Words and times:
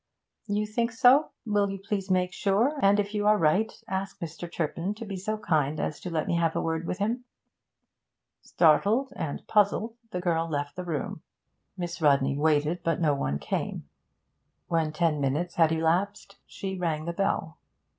'You 0.47 0.65
think 0.65 0.91
so? 0.91 1.29
Will 1.45 1.69
you 1.69 1.77
please 1.77 2.09
make 2.09 2.33
sure, 2.33 2.73
and, 2.81 2.99
if 2.99 3.13
you 3.13 3.27
are 3.27 3.37
right, 3.37 3.71
ask 3.87 4.19
Mr. 4.19 4.51
Turpin 4.51 4.95
to 4.95 5.05
be 5.05 5.15
so 5.15 5.37
kind 5.37 5.79
as 5.79 5.99
to 5.99 6.09
let 6.09 6.25
me 6.27 6.37
have 6.37 6.55
a 6.55 6.59
word 6.59 6.87
with 6.87 6.97
him.' 6.97 7.23
Startled 8.41 9.13
and 9.15 9.45
puzzled, 9.45 9.93
the 10.09 10.19
girl 10.19 10.49
left 10.49 10.75
the 10.75 10.83
room. 10.83 11.21
Miss 11.77 12.01
Rodney 12.01 12.35
waited, 12.35 12.81
but 12.81 12.99
no 12.99 13.13
one 13.13 13.37
came. 13.37 13.87
When 14.67 14.91
ten 14.91 15.21
minutes 15.21 15.53
had 15.53 15.71
elapsed 15.71 16.37
she 16.47 16.79
rang 16.79 17.05
the 17.05 17.13
bell. 17.13 17.59